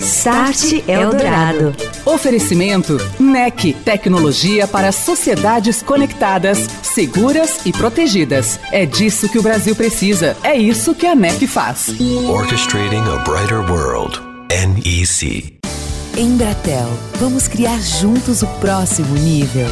Start 0.00 0.88
Eldorado. 0.88 1.74
Oferecimento 2.04 2.96
NEC, 3.18 3.74
tecnologia 3.84 4.66
para 4.66 4.92
sociedades 4.92 5.82
conectadas, 5.82 6.58
seguras 6.82 7.64
e 7.66 7.72
protegidas. 7.72 8.58
É 8.72 8.86
disso 8.86 9.28
que 9.28 9.38
o 9.38 9.42
Brasil 9.42 9.74
precisa. 9.74 10.36
É 10.42 10.56
isso 10.56 10.94
que 10.94 11.06
a 11.06 11.14
NEC 11.14 11.46
faz. 11.46 11.94
Orchestrating 12.28 13.02
a 13.02 13.16
brighter 13.24 13.60
world. 13.70 14.20
NEC. 14.50 15.58
Embratel, 16.16 16.88
vamos 17.16 17.48
criar 17.48 17.80
juntos 17.80 18.42
o 18.42 18.46
próximo 18.60 19.14
nível. 19.16 19.66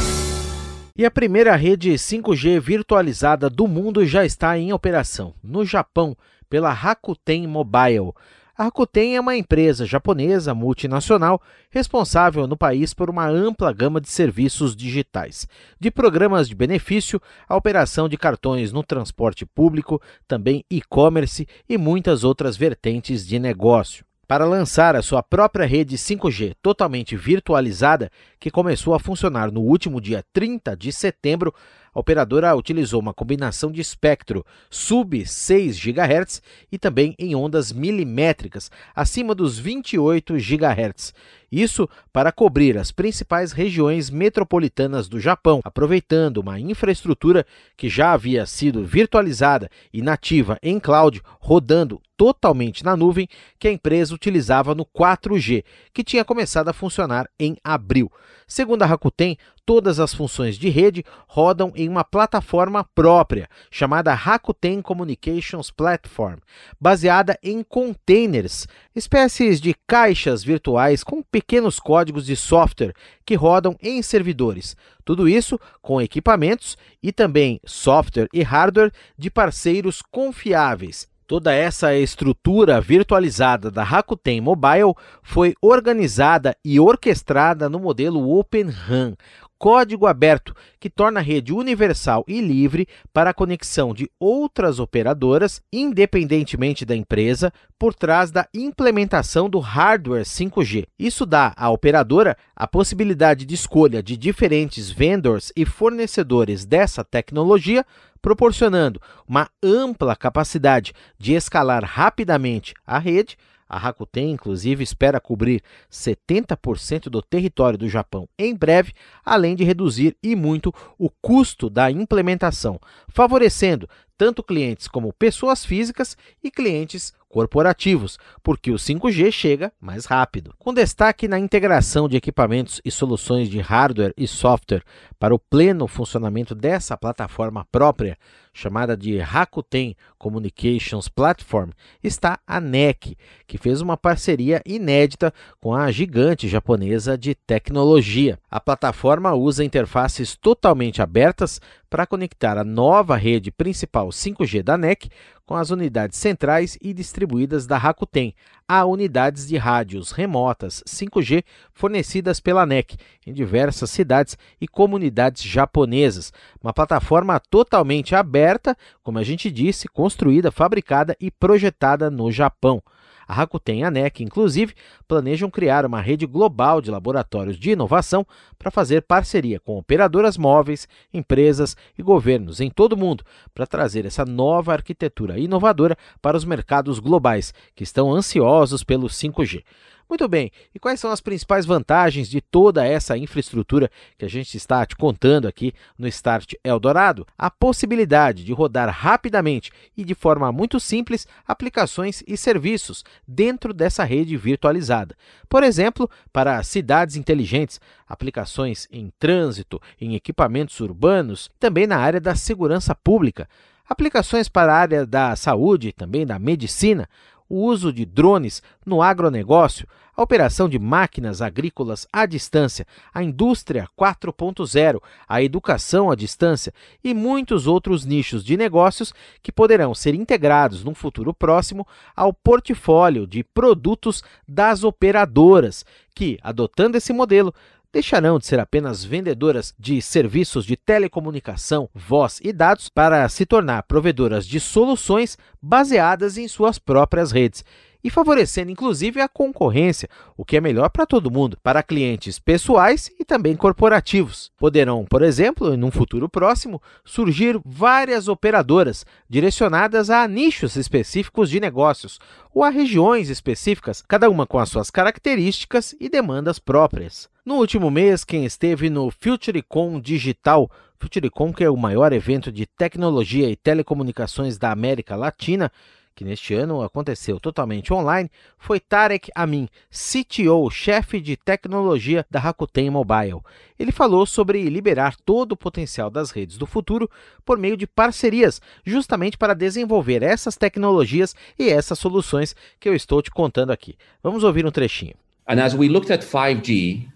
E 0.95 1.05
a 1.05 1.09
primeira 1.09 1.55
rede 1.55 1.93
5G 1.93 2.59
virtualizada 2.59 3.49
do 3.49 3.67
mundo 3.67 4.05
já 4.05 4.25
está 4.25 4.57
em 4.59 4.73
operação, 4.73 5.33
no 5.43 5.65
Japão, 5.65 6.15
pela 6.49 6.71
Rakuten 6.71 7.47
Mobile. 7.47 8.11
A 8.55 8.65
Rakuten 8.65 9.15
é 9.15 9.19
uma 9.19 9.35
empresa 9.35 9.83
japonesa 9.83 10.53
multinacional 10.53 11.41
responsável 11.71 12.45
no 12.45 12.55
país 12.55 12.93
por 12.93 13.09
uma 13.09 13.27
ampla 13.27 13.73
gama 13.73 13.99
de 13.99 14.07
serviços 14.07 14.75
digitais, 14.75 15.47
de 15.79 15.89
programas 15.89 16.47
de 16.47 16.53
benefício 16.53 17.19
a 17.49 17.55
operação 17.55 18.07
de 18.07 18.15
cartões 18.15 18.71
no 18.71 18.83
transporte 18.83 19.43
público, 19.43 19.99
também 20.27 20.63
e-commerce 20.69 21.47
e 21.67 21.79
muitas 21.79 22.23
outras 22.23 22.55
vertentes 22.55 23.25
de 23.25 23.39
negócio. 23.39 24.05
Para 24.27 24.45
lançar 24.45 24.95
a 24.95 25.01
sua 25.01 25.23
própria 25.23 25.65
rede 25.65 25.97
5G 25.97 26.55
totalmente 26.61 27.15
virtualizada, 27.15 28.11
que 28.39 28.51
começou 28.51 28.93
a 28.93 28.99
funcionar 28.99 29.51
no 29.51 29.61
último 29.61 29.99
dia 29.99 30.23
30 30.31 30.77
de 30.77 30.91
setembro, 30.91 31.53
a 31.93 31.99
operadora 31.99 32.55
utilizou 32.55 32.99
uma 32.99 33.13
combinação 33.13 33.71
de 33.71 33.79
espectro 33.79 34.45
sub 34.69 35.25
6 35.25 35.77
GHz 35.77 36.41
e 36.71 36.77
também 36.77 37.15
em 37.19 37.35
ondas 37.35 37.71
milimétricas, 37.71 38.71
acima 38.95 39.35
dos 39.35 39.59
28 39.59 40.33
GHz. 40.35 41.13
Isso 41.51 41.87
para 42.11 42.31
cobrir 42.31 42.79
as 42.79 42.91
principais 42.91 43.51
regiões 43.51 44.09
metropolitanas 44.09 45.07
do 45.07 45.19
Japão, 45.19 45.59
aproveitando 45.63 46.37
uma 46.37 46.59
infraestrutura 46.59 47.45
que 47.77 47.87
já 47.87 48.11
havia 48.13 48.43
sido 48.47 48.83
virtualizada 48.83 49.69
e 49.93 50.01
nativa 50.01 50.57
em 50.63 50.79
cloud, 50.79 51.21
rodando 51.39 52.01
totalmente 52.17 52.83
na 52.83 52.95
nuvem, 52.95 53.27
que 53.59 53.67
a 53.67 53.71
empresa 53.71 54.15
utilizava 54.15 54.73
no 54.73 54.83
4G, 54.83 55.63
que 55.93 56.03
tinha 56.03 56.25
começado 56.25 56.69
a 56.69 56.73
funcionar 56.73 57.29
em 57.39 57.55
abril. 57.63 58.11
Segundo 58.47 58.81
a 58.81 58.85
Rakuten, 58.85 59.37
todas 59.65 59.99
as 59.99 60.13
funções 60.13 60.57
de 60.57 60.69
rede 60.69 61.03
rodam 61.27 61.71
em 61.75 61.87
uma 61.87 62.03
plataforma 62.03 62.83
própria, 62.95 63.49
chamada 63.71 64.13
Rakuten 64.13 64.81
Communications 64.81 65.71
Platform, 65.71 66.37
baseada 66.79 67.37
em 67.41 67.63
containers, 67.63 68.67
espécies 68.95 69.61
de 69.61 69.73
caixas 69.87 70.43
virtuais 70.43 71.03
com 71.03 71.21
pequenos 71.23 71.79
códigos 71.79 72.25
de 72.25 72.35
software 72.35 72.93
que 73.25 73.35
rodam 73.35 73.77
em 73.81 74.01
servidores. 74.01 74.75
Tudo 75.05 75.27
isso 75.27 75.59
com 75.81 76.01
equipamentos 76.01 76.77
e 77.01 77.11
também 77.11 77.59
software 77.65 78.27
e 78.33 78.41
hardware 78.41 78.91
de 79.17 79.29
parceiros 79.29 80.01
confiáveis 80.01 81.12
Toda 81.25 81.53
essa 81.53 81.95
estrutura 81.95 82.81
virtualizada 82.81 83.71
da 83.71 83.81
Rakuten 83.81 84.41
Mobile 84.41 84.93
foi 85.21 85.53
organizada 85.61 86.55
e 86.65 86.79
orquestrada 86.79 87.69
no 87.69 87.79
modelo 87.79 88.37
Open 88.37 88.69
RAN, 88.69 89.15
código 89.57 90.05
aberto 90.05 90.53
que 90.77 90.89
torna 90.89 91.21
a 91.21 91.23
rede 91.23 91.53
universal 91.53 92.25
e 92.27 92.41
livre 92.41 92.85
para 93.13 93.29
a 93.29 93.33
conexão 93.33 93.93
de 93.93 94.09
outras 94.19 94.77
operadoras, 94.77 95.61
independentemente 95.71 96.83
da 96.83 96.93
empresa, 96.93 97.53
por 97.79 97.95
trás 97.95 98.29
da 98.29 98.45
implementação 98.53 99.49
do 99.49 99.59
hardware 99.59 100.25
5G. 100.25 100.85
Isso 100.99 101.25
dá 101.25 101.53
à 101.55 101.69
operadora 101.69 102.35
a 102.53 102.67
possibilidade 102.67 103.45
de 103.45 103.55
escolha 103.55 104.03
de 104.03 104.17
diferentes 104.17 104.91
vendors 104.91 105.53
e 105.55 105.65
fornecedores 105.65 106.65
dessa 106.65 107.01
tecnologia 107.01 107.85
proporcionando 108.23 109.01
uma 109.27 109.49
ampla 109.61 110.15
capacidade 110.15 110.93
de 111.19 111.33
escalar 111.33 111.83
rapidamente 111.83 112.73
a 112.87 112.97
rede. 112.97 113.37
A 113.67 113.77
Rakuten, 113.77 114.31
inclusive, 114.31 114.83
espera 114.83 115.19
cobrir 115.19 115.61
70% 115.91 117.09
do 117.09 117.21
território 117.21 117.77
do 117.77 117.89
Japão 117.89 118.27
em 118.39 118.55
breve, 118.55 118.93
além 119.25 119.55
de 119.55 119.63
reduzir 119.63 120.15
e 120.23 120.35
muito 120.35 120.73
o 120.97 121.09
custo 121.09 121.69
da 121.69 121.91
implementação, 121.91 122.79
favorecendo 123.09 123.89
tanto 124.17 124.43
clientes 124.43 124.87
como 124.87 125.11
pessoas 125.11 125.65
físicas 125.65 126.15
e 126.41 126.49
clientes 126.49 127.13
corporativos, 127.33 128.19
porque 128.43 128.69
o 128.69 128.75
5G 128.75 129.31
chega 129.31 129.73
mais 129.81 130.05
rápido. 130.05 130.53
Com 130.59 130.71
destaque 130.71 131.27
na 131.27 131.39
integração 131.39 132.07
de 132.07 132.15
equipamentos 132.15 132.79
e 132.85 132.91
soluções 132.91 133.49
de 133.49 133.59
hardware 133.59 134.13
e 134.15 134.27
software 134.27 134.83
para 135.17 135.33
o 135.33 135.39
pleno 135.39 135.87
funcionamento 135.87 136.53
dessa 136.53 136.95
plataforma 136.95 137.65
própria, 137.71 138.19
chamada 138.53 138.95
de 138.95 139.17
Rakuten 139.17 139.95
Communications 140.19 141.09
Platform, 141.09 141.71
está 142.03 142.39
a 142.45 142.61
NEC, 142.61 143.17
que 143.47 143.57
fez 143.57 143.81
uma 143.81 143.97
parceria 143.97 144.61
inédita 144.63 145.33
com 145.59 145.73
a 145.73 145.89
gigante 145.89 146.47
japonesa 146.47 147.17
de 147.17 147.33
tecnologia. 147.33 148.37
A 148.51 148.59
plataforma 148.59 149.33
usa 149.33 149.65
interfaces 149.65 150.35
totalmente 150.35 151.01
abertas 151.01 151.59
para 151.89 152.05
conectar 152.05 152.57
a 152.57 152.63
nova 152.63 153.15
rede 153.15 153.51
principal 153.51 154.09
5G 154.09 154.61
da 154.61 154.77
NEC 154.77 155.09
com 155.45 155.55
as 155.55 155.69
unidades 155.69 156.17
centrais 156.17 156.77
e 156.81 156.93
distribuídas 156.93 157.67
da 157.67 157.77
Rakuten, 157.77 158.33
a 158.67 158.85
unidades 158.85 159.47
de 159.47 159.57
rádios 159.57 160.11
remotas 160.11 160.83
5G 160.87 161.43
fornecidas 161.73 162.39
pela 162.39 162.65
NEC 162.65 162.95
em 163.27 163.33
diversas 163.33 163.89
cidades 163.89 164.37
e 164.59 164.67
comunidades 164.67 165.43
japonesas. 165.43 166.31
Uma 166.61 166.73
plataforma 166.73 167.39
totalmente 167.39 168.15
aberta, 168.15 168.75
como 169.01 169.19
a 169.19 169.23
gente 169.23 169.51
disse, 169.51 169.87
construída, 169.87 170.51
fabricada 170.51 171.15
e 171.19 171.29
projetada 171.29 172.09
no 172.09 172.31
Japão. 172.31 172.81
A 173.27 173.33
Rakuten 173.33 173.79
e 173.79 173.83
a 173.83 173.91
NEC, 173.91 174.21
inclusive, 174.23 174.73
planejam 175.07 175.49
criar 175.49 175.85
uma 175.85 176.01
rede 176.01 176.25
global 176.25 176.81
de 176.81 176.91
laboratórios 176.91 177.57
de 177.57 177.71
inovação 177.71 178.25
para 178.57 178.71
fazer 178.71 179.01
parceria 179.01 179.59
com 179.59 179.77
operadoras 179.77 180.37
móveis, 180.37 180.87
empresas 181.13 181.75
e 181.97 182.03
governos 182.03 182.59
em 182.59 182.69
todo 182.69 182.93
o 182.93 182.97
mundo 182.97 183.23
para 183.53 183.67
trazer 183.67 184.05
essa 184.05 184.25
nova 184.25 184.73
arquitetura 184.73 185.39
inovadora 185.39 185.97
para 186.21 186.37
os 186.37 186.45
mercados 186.45 186.99
globais 186.99 187.53
que 187.75 187.83
estão 187.83 188.13
ansiosos 188.13 188.83
pelo 188.83 189.07
5G. 189.07 189.63
Muito 190.07 190.27
bem, 190.27 190.51
e 190.75 190.79
quais 190.79 190.99
são 190.99 191.11
as 191.11 191.21
principais 191.21 191.65
vantagens 191.65 192.29
de 192.29 192.41
toda 192.41 192.85
essa 192.85 193.17
infraestrutura 193.17 193.89
que 194.17 194.25
a 194.25 194.29
gente 194.29 194.55
está 194.55 194.85
te 194.85 194.95
contando 194.95 195.47
aqui 195.47 195.73
no 195.97 196.07
Start 196.07 196.53
Eldorado? 196.63 197.25
A 197.37 197.49
possibilidade 197.49 198.43
de 198.43 198.53
rodar 198.53 198.89
rapidamente 198.89 199.71
e 199.97 200.03
de 200.03 200.13
forma 200.13 200.51
muito 200.51 200.79
simples 200.79 201.27
aplicações 201.47 202.23
e 202.27 202.35
serviços 202.35 203.03
dentro 203.27 203.73
dessa 203.73 204.03
rede 204.03 204.35
virtualizada. 204.35 205.15
Por 205.47 205.63
exemplo, 205.63 206.09
para 206.31 206.61
cidades 206.63 207.15
inteligentes, 207.15 207.79
aplicações 208.07 208.87
em 208.91 209.11
trânsito, 209.17 209.81
em 209.99 210.15
equipamentos 210.15 210.79
urbanos, 210.79 211.49
também 211.59 211.87
na 211.87 211.97
área 211.97 212.19
da 212.19 212.35
segurança 212.35 212.93
pública 212.93 213.47
aplicações 213.87 214.47
para 214.47 214.73
a 214.73 214.77
área 214.77 215.05
da 215.05 215.35
saúde, 215.35 215.91
também 215.91 216.25
da 216.25 216.39
medicina, 216.39 217.07
o 217.53 217.57
uso 217.57 217.93
de 217.93 218.03
drones 218.03 218.63
no 218.83 218.99
agronegócio, 218.99 219.87
a 220.17 220.23
operação 220.23 220.67
de 220.67 220.79
máquinas 220.79 221.39
agrícolas 221.39 222.07
à 222.11 222.25
distância, 222.25 222.87
a 223.13 223.21
indústria 223.23 223.87
4.0, 223.95 224.99
a 225.29 225.43
educação 225.43 226.09
à 226.09 226.15
distância 226.15 226.73
e 227.03 227.13
muitos 227.13 227.67
outros 227.67 228.05
nichos 228.05 228.43
de 228.43 228.57
negócios 228.57 229.13
que 229.43 229.51
poderão 229.51 229.93
ser 229.93 230.15
integrados 230.15 230.83
no 230.83 230.95
futuro 230.95 231.31
próximo 231.31 231.87
ao 232.15 232.33
portfólio 232.33 233.27
de 233.27 233.43
produtos 233.43 234.23
das 234.47 234.83
operadoras, 234.83 235.85
que, 236.15 236.39
adotando 236.41 236.97
esse 236.97 237.13
modelo, 237.13 237.53
deixarão 237.93 238.39
de 238.39 238.47
ser 238.47 238.59
apenas 238.59 239.05
vendedoras 239.05 239.73
de 239.77 240.01
serviços 240.01 240.65
de 240.65 240.75
telecomunicação, 240.75 241.87
voz 241.93 242.39
e 242.43 242.51
dados 242.51 242.89
para 242.89 243.29
se 243.29 243.45
tornar 243.45 243.83
provedoras 243.83 244.47
de 244.47 244.59
soluções 244.59 245.37
baseadas 245.61 246.37
em 246.37 246.47
suas 246.47 246.79
próprias 246.79 247.31
redes 247.31 247.63
e 248.03 248.09
favorecendo 248.09 248.71
inclusive 248.71 249.21
a 249.21 249.29
concorrência, 249.29 250.09
o 250.35 250.43
que 250.43 250.57
é 250.57 250.61
melhor 250.61 250.89
para 250.89 251.05
todo 251.05 251.31
mundo, 251.31 251.57
para 251.63 251.81
clientes 251.81 252.37
pessoais 252.37 253.09
e 253.19 253.23
também 253.23 253.55
corporativos. 253.55 254.51
Poderão, 254.57 255.05
por 255.05 255.21
exemplo, 255.21 255.73
em 255.73 255.83
um 255.83 255.91
futuro 255.91 256.27
próximo, 256.27 256.81
surgir 257.05 257.59
várias 257.65 258.27
operadoras 258.27 259.05
direcionadas 259.29 260.09
a 260.09 260.27
nichos 260.27 260.75
específicos 260.75 261.49
de 261.49 261.59
negócios 261.59 262.19
ou 262.53 262.63
a 262.63 262.69
regiões 262.69 263.29
específicas, 263.29 264.03
cada 264.07 264.29
uma 264.29 264.45
com 264.45 264.59
as 264.59 264.69
suas 264.69 264.89
características 264.89 265.95
e 265.99 266.09
demandas 266.09 266.59
próprias. 266.59 267.29
No 267.45 267.55
último 267.55 267.91
mês, 267.91 268.23
quem 268.23 268.45
esteve 268.45 268.89
no 268.89 269.11
FutureCon 269.11 269.99
Digital, 269.99 270.71
FutureCon 270.97 271.51
que 271.51 271.63
é 271.63 271.69
o 271.69 271.75
maior 271.75 272.13
evento 272.13 272.51
de 272.51 272.65
tecnologia 272.65 273.49
e 273.49 273.55
telecomunicações 273.55 274.57
da 274.57 274.71
América 274.71 275.15
Latina, 275.15 275.69
que 276.15 276.23
neste 276.23 276.53
ano 276.53 276.81
aconteceu 276.81 277.39
totalmente 277.39 277.93
online, 277.93 278.29
foi 278.57 278.79
Tarek 278.79 279.31
Amin, 279.35 279.67
CTO, 279.89 280.69
chefe 280.69 281.19
de 281.19 281.35
tecnologia 281.35 282.25
da 282.29 282.39
Rakuten 282.39 282.89
Mobile. 282.89 283.41
Ele 283.77 283.91
falou 283.91 284.25
sobre 284.25 284.69
liberar 284.69 285.15
todo 285.25 285.53
o 285.53 285.57
potencial 285.57 286.09
das 286.09 286.31
redes 286.31 286.57
do 286.57 286.65
futuro 286.65 287.09
por 287.43 287.57
meio 287.57 287.75
de 287.75 287.87
parcerias, 287.87 288.61
justamente 288.85 289.37
para 289.37 289.53
desenvolver 289.53 290.21
essas 290.21 290.55
tecnologias 290.55 291.35
e 291.57 291.69
essas 291.69 291.99
soluções 291.99 292.55
que 292.79 292.87
eu 292.87 292.95
estou 292.95 293.21
te 293.21 293.31
contando 293.31 293.71
aqui. 293.71 293.95
Vamos 294.21 294.43
ouvir 294.43 294.65
um 294.65 294.71
trechinho. 294.71 295.15
And 295.47 295.59
as 295.59 295.73
we 295.73 295.89
looked 295.89 296.11
at 296.11 296.23
5G, 296.23 297.07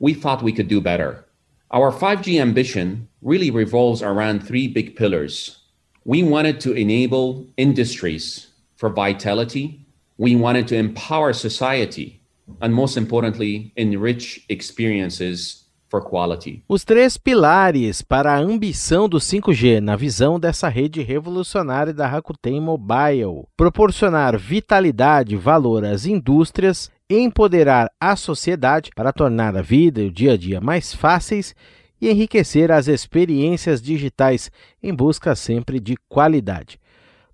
we 0.00 0.14
thought 0.14 0.44
we 0.44 0.52
could 0.52 0.68
do 0.68 0.80
better. 0.80 1.24
Our 1.70 1.92
5G 1.92 2.40
ambition 2.40 3.08
really 3.22 3.50
revolves 3.50 4.02
around 4.02 4.44
three 4.44 4.66
big 4.66 4.94
pillars. 4.96 5.58
We 6.04 6.22
wanted 6.22 6.60
to 6.60 6.72
enable 6.72 7.46
industries 7.56 8.45
for 8.76 8.90
vitality, 8.90 9.86
we 10.18 10.36
wanted 10.36 10.68
to 10.68 10.76
empower 10.76 11.32
society, 11.32 12.20
and 12.60 12.72
most 12.72 12.96
importantly, 12.96 13.72
enrich 13.76 14.44
experiences 14.48 15.66
for 15.88 16.02
quality. 16.02 16.62
Os 16.68 16.84
três 16.84 17.16
pilares 17.16 18.02
para 18.02 18.32
a 18.32 18.38
ambição 18.38 19.08
do 19.08 19.18
5G 19.18 19.80
na 19.80 19.96
visão 19.96 20.38
dessa 20.38 20.68
rede 20.68 21.02
revolucionária 21.02 21.92
da 21.92 22.06
Rakuten 22.06 22.60
Mobile: 22.60 23.46
proporcionar 23.56 24.38
vitalidade 24.38 25.36
valor 25.36 25.84
às 25.84 26.06
indústrias, 26.06 26.90
empoderar 27.08 27.90
a 28.00 28.16
sociedade 28.16 28.90
para 28.94 29.12
tornar 29.12 29.56
a 29.56 29.62
vida 29.62 30.02
e 30.02 30.06
o 30.06 30.12
dia 30.12 30.32
a 30.32 30.36
dia 30.36 30.60
mais 30.60 30.92
fáceis 30.92 31.54
e 32.00 32.10
enriquecer 32.10 32.70
as 32.70 32.88
experiências 32.88 33.80
digitais 33.80 34.50
em 34.82 34.94
busca 34.94 35.34
sempre 35.34 35.80
de 35.80 35.96
qualidade. 36.08 36.78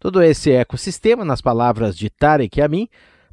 Todo 0.02 0.20
esse 0.20 0.50
ecossistema, 0.50 1.24
nas 1.24 1.40
palavras 1.40 1.96
de 1.96 2.10
Tarek 2.10 2.60
Amin, 2.60 2.88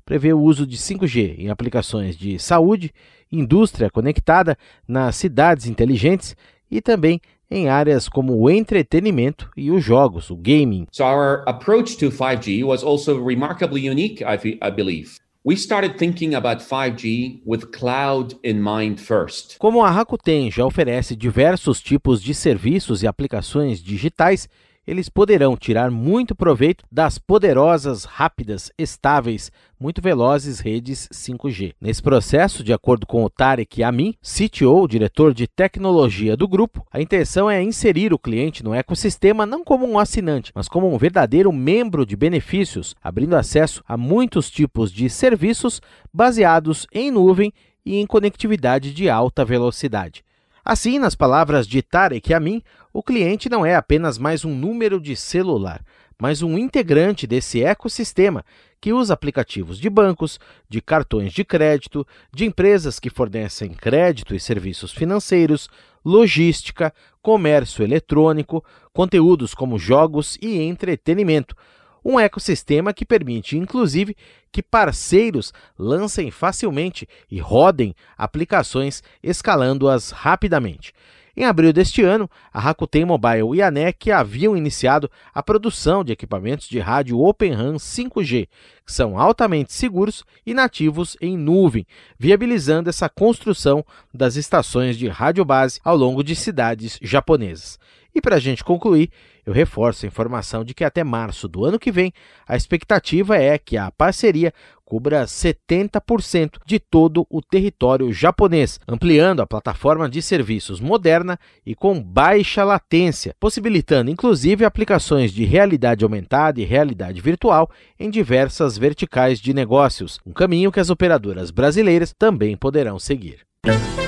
prevê 0.06 0.31
o 0.31 0.39
uso 0.39 0.68
de 0.68 0.77
5G 0.77 1.39
em 1.39 1.50
aplicações 1.50 2.16
de 2.16 2.38
saúde, 2.38 2.94
indústria 3.31 3.89
conectada, 3.89 4.56
nas 4.88 5.16
cidades 5.16 5.66
inteligentes 5.66 6.36
e 6.69 6.80
também 6.80 7.19
em 7.50 7.69
áreas 7.69 8.07
como 8.07 8.38
o 8.38 8.51
entretenimento 8.51 9.50
e 9.57 9.71
os 9.71 9.83
jogos, 9.83 10.30
o 10.30 10.36
gaming. 10.36 10.86
So 10.92 11.06
our 11.06 11.42
approach 11.48 11.98
to 11.98 12.12
5G 12.12 12.63
was 12.63 12.83
also 12.83 13.19
remarkably 13.19 13.89
unique, 13.89 14.24
I, 14.24 14.69
believe. 14.69 15.19
We 15.44 15.56
started 15.56 15.98
thinking 15.98 16.36
about 16.36 16.63
5G 16.63 17.42
with 17.48 17.71
cloud 17.71 18.38
in 18.44 18.62
mind 18.62 19.00
first. 19.00 19.57
Como 19.57 19.83
a 19.83 19.89
Rakuten 19.89 20.51
já 20.51 20.63
oferece 20.63 21.16
diversos 21.16 21.81
tipos 21.81 22.21
de 22.21 22.36
serviços 22.36 23.01
e 23.01 23.07
aplicações 23.07 23.81
digitais, 23.81 24.48
eles 24.90 25.08
poderão 25.08 25.56
tirar 25.56 25.92
muito 25.92 26.34
proveito 26.34 26.84
das 26.92 27.20
poderosas, 27.20 28.06
rápidas, 28.06 28.72
estáveis, 28.76 29.52
muito 29.80 30.02
velozes 30.02 30.60
redes 30.60 31.08
5G. 31.14 31.76
Nesse 31.80 32.02
processo, 32.02 32.64
de 32.64 32.74
acordo 32.74 33.06
com 33.06 33.24
o 33.24 33.30
Tarek 33.30 33.84
Amin, 33.84 34.16
CTO, 34.20 34.88
diretor 34.88 35.32
de 35.32 35.46
tecnologia 35.46 36.36
do 36.36 36.48
grupo, 36.48 36.84
a 36.92 37.00
intenção 37.00 37.48
é 37.48 37.62
inserir 37.62 38.12
o 38.14 38.18
cliente 38.18 38.64
no 38.64 38.74
ecossistema 38.74 39.46
não 39.46 39.64
como 39.64 39.86
um 39.86 40.00
assinante, 40.00 40.52
mas 40.56 40.68
como 40.68 40.92
um 40.92 40.98
verdadeiro 40.98 41.54
membro 41.54 42.04
de 42.04 42.16
benefícios, 42.16 42.96
abrindo 43.00 43.36
acesso 43.36 43.84
a 43.88 43.96
muitos 43.96 44.50
tipos 44.50 44.92
de 44.92 45.08
serviços 45.08 45.80
baseados 46.12 46.88
em 46.92 47.12
nuvem 47.12 47.54
e 47.86 47.98
em 47.98 48.08
conectividade 48.08 48.92
de 48.92 49.08
alta 49.08 49.46
velocidade. 49.46 50.24
Assim, 50.70 51.00
nas 51.00 51.16
palavras 51.16 51.66
de 51.66 51.82
Tarek 51.82 52.32
Amin, 52.32 52.62
o 52.92 53.04
cliente 53.04 53.50
não 53.50 53.66
é 53.66 53.76
apenas 53.76 54.18
mais 54.18 54.44
um 54.44 54.56
número 54.56 55.00
de 55.00 55.16
celular, 55.16 55.84
mas 56.20 56.42
um 56.42 56.58
integrante 56.58 57.28
desse 57.28 57.64
ecossistema 57.64 58.44
que 58.82 58.92
usa 58.92 59.14
aplicativos 59.14 59.80
de 59.80 59.90
bancos, 59.90 60.40
de 60.68 60.82
cartões 60.82 61.32
de 61.32 61.44
crédito, 61.44 62.06
de 62.34 62.46
empresas 62.46 63.00
que 63.00 63.10
fornecem 63.10 63.74
crédito 63.74 64.34
e 64.34 64.40
serviços 64.40 64.92
financeiros, 64.92 65.70
logística, 66.04 66.94
comércio 67.22 67.84
eletrônico, 67.84 68.64
conteúdos 68.92 69.54
como 69.54 69.78
jogos 69.78 70.38
e 70.42 70.60
entretenimento, 70.60 71.56
um 72.04 72.20
ecossistema 72.20 72.94
que 72.94 73.06
permite, 73.06 73.58
inclusive, 73.58 74.16
que 74.52 74.64
parceiros 74.64 75.54
lancem 75.78 76.32
facilmente 76.32 77.08
e 77.30 77.40
rodem 77.40 77.94
aplicações 78.18 79.04
escalando-as 79.22 80.12
rapidamente. 80.12 80.94
Em 81.36 81.46
abril 81.46 81.72
deste 81.72 82.02
ano, 82.02 82.30
a 82.52 82.60
Rakuten 82.60 83.06
Mobile 83.06 83.56
e 83.56 83.62
a 83.62 83.70
NEC 83.72 84.12
haviam 84.12 84.58
iniciado 84.58 85.10
a 85.34 85.44
produção 85.44 86.04
de 86.04 86.12
equipamentos 86.12 86.68
de 86.68 86.80
rádio 86.80 87.20
Open 87.20 87.54
RAN 87.54 87.76
5G, 87.76 88.48
que 88.86 88.92
são 88.92 89.18
altamente 89.18 89.72
seguros 89.72 90.24
e 90.46 90.54
nativos 90.54 91.16
em 91.22 91.38
nuvem, 91.38 91.86
viabilizando 92.18 92.90
essa 92.90 93.08
construção 93.08 93.86
das 94.14 94.36
estações 94.36 94.98
de 94.98 95.08
rádio 95.08 95.46
base 95.46 95.80
ao 95.84 95.96
longo 95.96 96.24
de 96.24 96.36
cidades 96.36 96.98
japonesas. 97.02 97.80
E 98.14 98.20
para 98.20 98.38
a 98.38 98.40
gente 98.40 98.64
concluir, 98.64 99.12
eu 99.50 99.54
reforço 99.54 100.06
a 100.06 100.07
informação 100.07 100.63
de 100.63 100.75
que 100.75 100.84
até 100.84 101.04
março 101.04 101.48
do 101.48 101.66
ano 101.66 101.80
que 101.80 101.92
vem, 101.92 102.13
a 102.48 102.56
expectativa 102.56 103.36
é 103.36 103.57
que 103.57 103.78
a 103.78 103.90
parceria 103.90 104.54
cubra 104.86 105.25
70% 105.25 106.57
de 106.68 106.80
todo 106.80 107.25
o 107.31 107.42
território 107.42 108.13
japonês, 108.13 108.80
ampliando 108.88 109.42
a 109.42 109.48
plataforma 109.48 110.07
de 110.07 110.22
serviços 110.22 110.80
moderna 110.80 111.40
e 111.66 111.74
com 111.74 112.00
baixa 112.00 112.63
latência, 112.63 113.36
possibilitando 113.40 114.12
inclusive 114.12 114.63
aplicações 114.63 115.34
de 115.34 115.44
realidade 115.46 116.04
aumentada 116.04 116.62
e 116.62 116.63
realidade 116.63 117.19
virtual 117.19 117.72
em 118.00 118.07
diversas 118.07 118.78
verticais 118.78 119.40
de 119.40 119.52
negócios, 119.52 120.19
um 120.24 120.31
caminho 120.31 120.72
que 120.72 120.80
as 120.80 120.92
operadoras 120.92 121.50
brasileiras 121.50 122.13
também 122.18 122.56
poderão 122.56 123.00
seguir. 123.00 123.40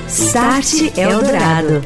Start 0.06 0.96
Eldorado. 0.96 1.82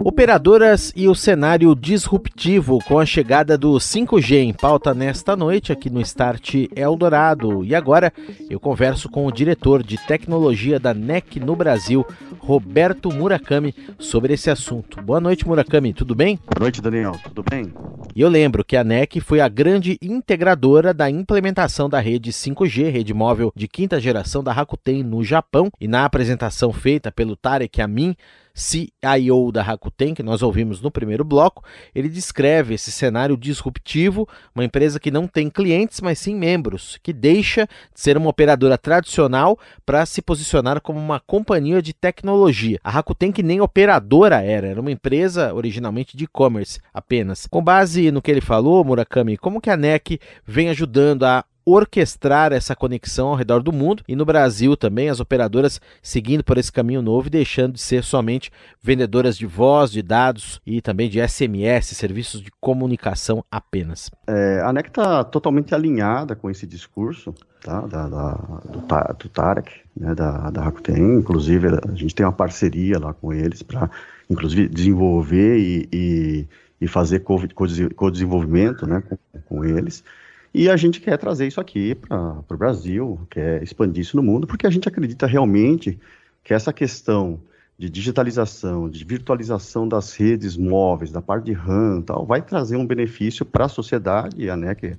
Operadoras 0.00 0.92
e 0.94 1.08
o 1.08 1.14
cenário 1.14 1.74
disruptivo 1.74 2.78
com 2.84 2.98
a 2.98 3.06
chegada 3.06 3.56
do 3.56 3.72
5G 3.72 4.36
em 4.36 4.52
pauta 4.52 4.92
nesta 4.92 5.34
noite 5.34 5.72
aqui 5.72 5.88
no 5.88 6.00
Start 6.02 6.54
Eldorado. 6.76 7.64
E 7.64 7.74
agora 7.74 8.12
eu 8.50 8.60
converso 8.60 9.08
com 9.08 9.26
o 9.26 9.32
diretor 9.32 9.82
de 9.82 9.96
tecnologia 9.96 10.78
da 10.78 10.92
NEC 10.92 11.40
no 11.40 11.56
Brasil, 11.56 12.06
Roberto 12.38 13.10
Murakami, 13.10 13.74
sobre 13.98 14.34
esse 14.34 14.50
assunto. 14.50 15.00
Boa 15.00 15.20
noite, 15.20 15.48
Murakami, 15.48 15.94
tudo 15.94 16.14
bem? 16.14 16.36
Boa 16.36 16.60
noite, 16.60 16.82
Daniel, 16.82 17.12
tudo 17.24 17.42
bem? 17.42 17.72
E 18.14 18.20
eu 18.20 18.28
lembro 18.28 18.64
que 18.64 18.76
a 18.76 18.84
NEC 18.84 19.20
foi 19.20 19.40
a 19.40 19.48
grande 19.48 19.98
integradora 20.02 20.92
da 20.92 21.10
implementação 21.10 21.88
da 21.88 21.98
rede 21.98 22.30
5G, 22.30 22.90
rede 22.90 23.14
móvel 23.14 23.50
de 23.56 23.66
quinta 23.66 23.98
geração 23.98 24.44
da 24.44 24.52
Rakuten 24.52 25.02
no 25.02 25.24
Japão, 25.24 25.70
e 25.80 25.88
na 25.88 26.04
apresentação 26.04 26.72
feita 26.72 27.10
pelo 27.10 27.36
Tarek 27.36 27.80
Amin, 27.80 28.14
CIO 28.58 29.52
da 29.52 29.62
Rakuten, 29.62 30.14
que 30.14 30.22
nós 30.22 30.42
ouvimos 30.42 30.82
no 30.82 30.90
primeiro 30.90 31.24
bloco, 31.24 31.64
ele 31.94 32.08
descreve 32.08 32.74
esse 32.74 32.90
cenário 32.90 33.36
disruptivo, 33.36 34.28
uma 34.54 34.64
empresa 34.64 34.98
que 34.98 35.10
não 35.10 35.28
tem 35.28 35.48
clientes, 35.48 36.00
mas 36.00 36.18
sim 36.18 36.34
membros, 36.34 36.98
que 37.02 37.12
deixa 37.12 37.66
de 37.94 38.00
ser 38.00 38.16
uma 38.16 38.28
operadora 38.28 38.76
tradicional 38.76 39.58
para 39.86 40.04
se 40.04 40.20
posicionar 40.20 40.80
como 40.80 40.98
uma 40.98 41.20
companhia 41.20 41.80
de 41.80 41.92
tecnologia. 41.92 42.80
A 42.82 42.90
Rakuten 42.90 43.30
que 43.30 43.42
nem 43.42 43.60
operadora 43.60 44.42
era, 44.42 44.66
era 44.66 44.80
uma 44.80 44.90
empresa 44.90 45.54
originalmente 45.54 46.16
de 46.16 46.24
e-commerce 46.24 46.80
apenas. 46.92 47.46
Com 47.46 47.62
base 47.62 48.10
no 48.10 48.20
que 48.20 48.30
ele 48.30 48.40
falou, 48.40 48.84
Murakami, 48.84 49.36
como 49.36 49.60
que 49.60 49.70
a 49.70 49.76
NEC 49.76 50.18
vem 50.44 50.68
ajudando 50.68 51.24
a 51.24 51.44
orquestrar 51.70 52.52
essa 52.52 52.74
conexão 52.74 53.28
ao 53.28 53.34
redor 53.34 53.62
do 53.62 53.72
mundo 53.72 54.02
e 54.08 54.16
no 54.16 54.24
Brasil 54.24 54.76
também 54.76 55.08
as 55.08 55.20
operadoras 55.20 55.80
seguindo 56.02 56.42
por 56.42 56.56
esse 56.58 56.72
caminho 56.72 57.02
novo 57.02 57.28
e 57.28 57.30
deixando 57.30 57.74
de 57.74 57.80
ser 57.80 58.02
somente 58.02 58.50
vendedoras 58.82 59.36
de 59.36 59.46
voz, 59.46 59.90
de 59.90 60.02
dados 60.02 60.60
e 60.66 60.80
também 60.80 61.08
de 61.08 61.26
SMS, 61.26 61.96
serviços 61.96 62.40
de 62.40 62.50
comunicação 62.60 63.44
apenas. 63.50 64.10
É, 64.26 64.62
a 64.64 64.72
NEC 64.72 64.88
está 64.88 65.24
totalmente 65.24 65.74
alinhada 65.74 66.34
com 66.34 66.50
esse 66.50 66.66
discurso 66.66 67.34
tá, 67.62 67.80
da, 67.82 68.08
da, 68.08 68.32
do, 68.64 68.80
do 69.18 69.28
Tarek, 69.28 69.70
né, 69.96 70.14
da, 70.14 70.50
da 70.50 70.62
Rakuten, 70.62 71.18
inclusive 71.18 71.68
a 71.68 71.94
gente 71.94 72.14
tem 72.14 72.24
uma 72.24 72.32
parceria 72.32 72.98
lá 72.98 73.12
com 73.12 73.32
eles 73.32 73.62
para 73.62 73.90
inclusive 74.30 74.68
desenvolver 74.68 75.58
e, 75.58 75.88
e, 75.92 76.48
e 76.80 76.86
fazer 76.86 77.20
co-desenvolvimento 77.20 78.86
né, 78.86 79.02
com, 79.02 79.18
com 79.40 79.64
eles. 79.64 80.04
E 80.52 80.68
a 80.68 80.76
gente 80.76 81.00
quer 81.00 81.16
trazer 81.18 81.46
isso 81.46 81.60
aqui 81.60 81.94
para 81.94 82.42
o 82.50 82.56
Brasil, 82.56 83.20
quer 83.30 83.62
expandir 83.62 84.02
isso 84.02 84.16
no 84.16 84.22
mundo, 84.22 84.46
porque 84.46 84.66
a 84.66 84.70
gente 84.70 84.88
acredita 84.88 85.26
realmente 85.26 85.98
que 86.42 86.54
essa 86.54 86.72
questão 86.72 87.40
de 87.78 87.88
digitalização, 87.88 88.88
de 88.88 89.04
virtualização 89.04 89.86
das 89.86 90.12
redes 90.14 90.56
móveis, 90.56 91.12
da 91.12 91.22
parte 91.22 91.44
de 91.44 91.52
RAM 91.52 92.02
tal, 92.02 92.26
vai 92.26 92.42
trazer 92.42 92.76
um 92.76 92.86
benefício 92.86 93.46
para 93.46 93.66
a 93.66 93.68
sociedade, 93.68 94.34
e 94.36 94.50
a 94.50 94.56
NEC, 94.56 94.96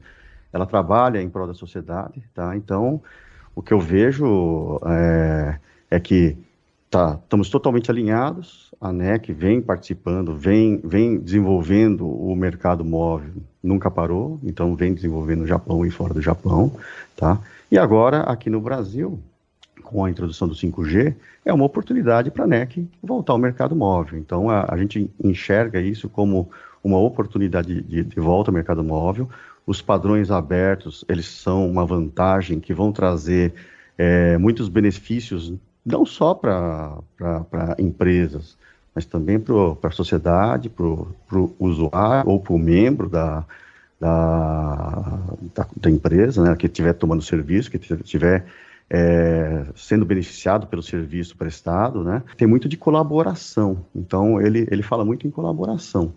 ela 0.54 0.66
trabalha 0.66 1.22
em 1.22 1.30
prol 1.30 1.48
da 1.48 1.54
sociedade, 1.54 2.24
tá? 2.34 2.56
Então, 2.56 3.02
o 3.54 3.62
que 3.62 3.74
eu 3.74 3.80
vejo 3.80 4.80
é, 4.86 5.60
é 5.92 6.00
que 6.00 6.38
tá, 6.90 7.20
estamos 7.22 7.50
totalmente 7.50 7.92
alinhados. 7.92 8.74
A 8.82 8.92
NEC 8.92 9.32
vem 9.34 9.62
participando, 9.62 10.36
vem, 10.36 10.78
vem 10.84 11.18
desenvolvendo 11.18 12.08
o 12.08 12.36
mercado 12.36 12.84
móvel, 12.84 13.34
nunca 13.62 13.92
parou, 13.92 14.40
então 14.44 14.76
vem 14.76 14.94
desenvolvendo 14.94 15.42
no 15.42 15.48
Japão 15.48 15.86
e 15.86 15.92
fora 15.92 16.14
do 16.14 16.22
Japão, 16.22 16.72
tá? 17.16 17.40
E 17.72 17.78
agora 17.78 18.22
aqui 18.22 18.50
no 18.50 18.62
Brasil, 18.62 19.20
com 19.84 20.06
a 20.06 20.10
introdução 20.10 20.48
do 20.48 20.56
5G, 20.56 21.16
é 21.46 21.54
uma 21.54 21.66
oportunidade 21.66 22.32
para 22.32 22.46
a 22.46 22.48
NEC 22.48 22.88
voltar 23.04 23.34
ao 23.34 23.40
mercado 23.40 23.76
móvel. 23.76 24.18
Então 24.18 24.50
a, 24.50 24.74
a, 24.74 24.78
gente 24.78 25.10
enxerga 25.24 25.82
isso 25.82 26.08
como 26.10 26.50
uma 26.84 26.98
oportunidade 26.98 27.82
de, 27.82 28.04
de 28.04 28.20
volta 28.20 28.50
ao 28.50 28.54
mercado 28.54 28.84
móvel. 28.84 29.30
Os 29.66 29.82
padrões 29.82 30.32
abertos, 30.32 31.06
eles 31.08 31.28
são 31.28 31.70
uma 31.70 31.86
vantagem 31.86 32.60
que 32.60 32.74
vão 32.74 32.92
trazer 32.92 33.54
é, 33.98 34.38
muitos 34.38 34.70
benefícios 34.70 35.54
não 35.86 36.06
só 36.06 36.34
para 36.34 37.02
empresas, 37.78 38.58
mas 38.94 39.06
também 39.06 39.40
para 39.40 39.90
a 39.90 39.92
sociedade, 39.92 40.70
para 40.70 40.86
o 40.86 41.56
usuário 41.60 42.30
ou 42.30 42.40
para 42.40 42.54
o 42.54 42.60
membro 42.60 43.10
da, 43.10 43.46
da, 44.00 45.20
da, 45.56 45.68
da, 45.76 45.90
empresa, 45.90 46.44
né, 46.44 46.56
que 46.56 46.68
estiver 46.68 46.94
tomando 46.94 47.22
serviço, 47.22 47.70
que 47.70 47.78
estiver 47.78 48.46
é, 48.90 49.66
sendo 49.76 50.06
beneficiado 50.06 50.68
pelo 50.68 50.82
serviço 50.82 51.38
prestado, 51.38 52.04
né, 52.04 52.24
tem 52.38 52.48
muito 52.48 52.68
de 52.68 52.78
colaboração. 52.78 53.86
Então, 53.96 54.42
ele, 54.42 54.68
ele 54.72 54.84
fala 54.84 55.06
muito 55.06 55.28
em 55.28 55.32
colaboração, 55.32 56.14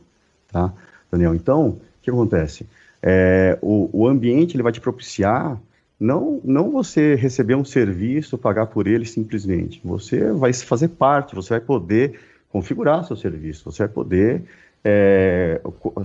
tá, 0.51 0.73
Daniel? 1.11 1.35
Então, 1.35 1.69
o 1.69 1.81
que 2.01 2.11
acontece? 2.11 2.67
É, 3.03 3.59
o, 3.61 3.91
o 3.93 4.09
ambiente 4.09 4.57
ele 4.57 4.63
vai 4.63 4.73
te 4.73 4.81
propiciar 4.81 5.59
não, 6.03 6.41
não 6.43 6.69
você 6.73 7.15
receber 7.15 7.55
um 7.55 7.65
serviço, 7.65 8.37
pagar 8.37 8.67
por 8.67 8.89
ele 8.89 9.05
simplesmente. 9.05 9.81
Você 9.85 10.33
vai 10.33 10.53
fazer 10.53 10.89
parte, 10.89 11.35
você 11.35 11.51
vai 11.51 11.61
poder 11.61 12.19
configurar 12.49 13.05
seu 13.05 13.15
serviço, 13.15 13.71
você 13.71 13.85
vai 13.85 13.93
poder 13.93 14.43
é, 14.85 15.61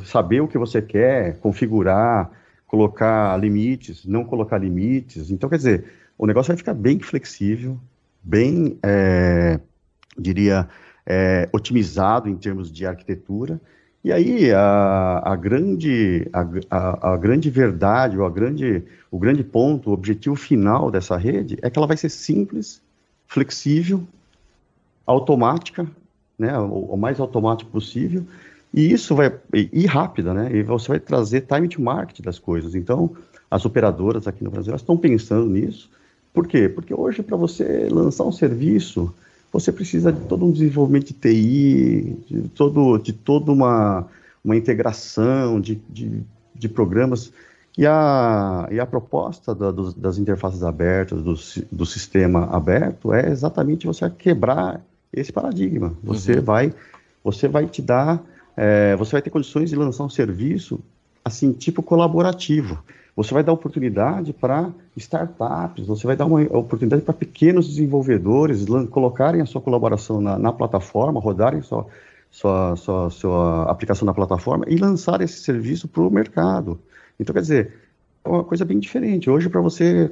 saber 0.05 0.39
o 0.41 0.47
que 0.47 0.57
você 0.57 0.83
quer, 0.83 1.39
configurar, 1.39 2.29
colocar 2.67 3.35
limites, 3.37 4.05
não 4.05 4.23
colocar 4.23 4.59
limites. 4.59 5.31
Então, 5.31 5.49
quer 5.49 5.57
dizer, 5.57 5.85
o 6.15 6.27
negócio 6.27 6.49
vai 6.49 6.57
ficar 6.57 6.75
bem 6.75 6.99
flexível, 6.99 7.79
bem, 8.21 8.77
é, 8.83 9.59
diria, 10.15 10.69
é, 11.07 11.49
otimizado 11.51 12.29
em 12.29 12.35
termos 12.35 12.71
de 12.71 12.85
arquitetura, 12.85 13.59
e 14.03 14.11
aí 14.11 14.51
a, 14.51 15.21
a 15.23 15.35
grande, 15.35 16.27
a, 16.69 17.13
a, 17.13 17.17
grande 17.17 17.49
verdade, 17.49 18.17
ou 18.17 18.25
a 18.25 18.29
grande, 18.29 18.83
o 19.11 19.17
grande 19.17 19.43
ponto, 19.43 19.89
o 19.89 19.93
objetivo 19.93 20.35
final 20.35 20.89
dessa 20.89 21.17
rede 21.17 21.57
é 21.61 21.69
que 21.69 21.77
ela 21.77 21.87
vai 21.87 21.97
ser 21.97 22.09
simples, 22.09 22.81
flexível, 23.27 24.03
automática, 25.05 25.87
né, 26.37 26.57
o, 26.57 26.93
o 26.93 26.97
mais 26.97 27.19
automático 27.19 27.71
possível, 27.71 28.25
e 28.73 28.91
isso 28.91 29.15
vai 29.15 29.33
e, 29.53 29.85
rápida, 29.85 30.33
né? 30.33 30.55
E 30.55 30.61
você 30.61 30.89
vai 30.89 30.99
trazer 30.99 31.41
time 31.41 31.67
to 31.67 31.81
market 31.81 32.21
das 32.21 32.37
coisas. 32.37 32.75
Então, 32.75 33.15
as 33.49 33.65
operadoras 33.65 34.27
aqui 34.27 34.43
no 34.43 34.51
Brasil 34.51 34.75
estão 34.75 34.97
pensando 34.97 35.49
nisso. 35.49 35.89
Por 36.33 36.47
quê? 36.47 36.69
Porque 36.69 36.93
hoje 36.93 37.23
para 37.23 37.37
você 37.37 37.87
lançar 37.89 38.25
um 38.25 38.31
serviço, 38.31 39.13
você 39.51 39.71
precisa 39.71 40.11
de 40.11 40.21
todo 40.21 40.45
um 40.45 40.51
desenvolvimento 40.51 41.07
de 41.07 41.13
TI, 41.13 42.17
de, 42.27 42.49
todo, 42.49 42.97
de 42.97 43.13
toda 43.13 43.51
uma, 43.51 44.07
uma 44.43 44.55
integração 44.55 45.59
de, 45.59 45.75
de, 45.89 46.21
de 46.53 46.69
programas. 46.69 47.31
E 47.77 47.85
a, 47.85 48.67
e 48.71 48.79
a 48.79 48.85
proposta 48.85 49.53
da, 49.53 49.69
do, 49.69 49.93
das 49.93 50.17
interfaces 50.17 50.63
abertas, 50.63 51.21
do, 51.21 51.35
do 51.71 51.85
sistema 51.85 52.45
aberto, 52.45 53.13
é 53.13 53.29
exatamente 53.29 53.85
você 53.85 54.09
quebrar 54.09 54.81
esse 55.13 55.31
paradigma. 55.31 55.93
Você 56.03 56.33
uhum. 56.33 56.41
vai 56.41 56.73
você 57.23 57.47
vai 57.47 57.67
te 57.67 57.81
dar, 57.81 58.23
é, 58.55 58.95
você 58.95 59.11
vai 59.11 59.21
ter 59.21 59.29
condições 59.29 59.69
de 59.69 59.75
lançar 59.75 60.05
um 60.05 60.09
serviço 60.09 60.79
assim 61.25 61.51
tipo 61.51 61.83
colaborativo. 61.83 62.81
Você 63.17 63.33
vai 63.33 63.43
dar 63.43 63.51
oportunidade 63.51 64.31
para 64.31 64.71
startups, 64.95 65.87
você 65.87 66.05
vai 66.05 66.15
dar 66.15 66.27
uma 66.27 66.39
oportunidade 66.55 67.01
para 67.01 67.15
pequenos 67.15 67.67
desenvolvedores 67.67 68.63
colocarem 68.91 69.41
a 69.41 69.45
sua 69.47 69.59
colaboração 69.59 70.21
na, 70.21 70.37
na 70.37 70.53
plataforma, 70.53 71.19
rodarem 71.19 71.63
sua, 71.63 71.87
sua, 72.29 72.75
sua, 72.75 73.09
sua 73.09 73.63
aplicação 73.71 74.05
na 74.05 74.13
plataforma 74.13 74.65
e 74.67 74.75
lançar 74.75 75.19
esse 75.21 75.39
serviço 75.39 75.87
para 75.87 76.03
o 76.03 76.11
mercado. 76.11 76.79
Então, 77.19 77.33
quer 77.33 77.41
dizer, 77.41 77.73
é 78.23 78.29
uma 78.29 78.43
coisa 78.43 78.63
bem 78.63 78.77
diferente. 78.77 79.31
Hoje, 79.31 79.49
para 79.49 79.61
você, 79.61 80.11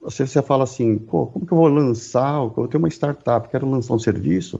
você, 0.00 0.26
você 0.26 0.40
fala 0.40 0.64
assim, 0.64 0.96
pô, 0.96 1.26
como 1.26 1.44
que 1.44 1.52
eu 1.52 1.58
vou 1.58 1.68
lançar, 1.68 2.40
eu 2.40 2.66
tenho 2.68 2.82
uma 2.82 2.88
startup, 2.88 3.50
quero 3.50 3.68
lançar 3.68 3.92
um 3.92 3.98
serviço, 3.98 4.58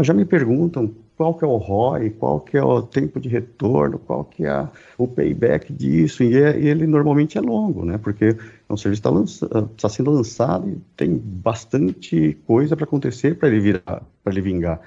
já 0.00 0.14
me 0.14 0.24
perguntam 0.24 0.90
qual 1.22 1.34
que 1.34 1.44
é 1.44 1.46
o 1.46 1.56
ROI, 1.56 2.10
qual 2.10 2.40
que 2.40 2.56
é 2.56 2.64
o 2.64 2.82
tempo 2.82 3.20
de 3.20 3.28
retorno, 3.28 3.96
qual 3.96 4.24
que 4.24 4.44
é 4.44 4.68
o 4.98 5.06
payback 5.06 5.72
disso, 5.72 6.24
e, 6.24 6.36
é, 6.36 6.58
e, 6.58 6.66
ele 6.66 6.84
normalmente 6.84 7.38
é 7.38 7.40
longo, 7.40 7.84
né? 7.84 7.96
Porque 7.96 8.24
é 8.24 8.72
um 8.72 8.76
serviço 8.76 9.24
está 9.24 9.62
tá 9.62 9.88
sendo 9.88 10.10
lançado 10.10 10.68
e 10.68 10.80
tem 10.96 11.16
bastante 11.16 12.36
coisa 12.44 12.74
para 12.74 12.84
acontecer 12.84 13.38
para 13.38 13.48
ele 13.48 13.60
virar, 13.60 14.02
para 14.24 14.32
ele 14.32 14.40
vingar. 14.40 14.80